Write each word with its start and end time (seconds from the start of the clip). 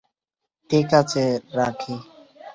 ঠিক 0.69 0.87
আছে, 0.93 1.23
রাখি। 1.53 1.95